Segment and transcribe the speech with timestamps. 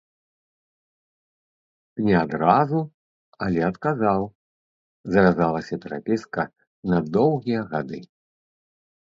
[2.07, 2.79] Не адразу,
[3.49, 4.21] але адказаў,
[5.17, 6.41] завязалася перапіска
[6.95, 8.01] на доўгія гады.